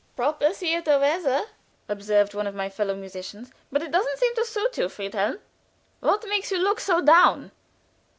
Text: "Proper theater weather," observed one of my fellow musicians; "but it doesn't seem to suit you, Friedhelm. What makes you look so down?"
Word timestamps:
"Proper 0.15 0.51
theater 0.51 0.97
weather," 0.97 1.43
observed 1.87 2.33
one 2.33 2.47
of 2.47 2.55
my 2.55 2.69
fellow 2.69 2.95
musicians; 2.95 3.51
"but 3.71 3.83
it 3.83 3.91
doesn't 3.91 4.17
seem 4.17 4.33
to 4.33 4.45
suit 4.45 4.79
you, 4.79 4.89
Friedhelm. 4.89 5.39
What 5.99 6.27
makes 6.27 6.49
you 6.49 6.57
look 6.57 6.79
so 6.79 7.01
down?" 7.01 7.51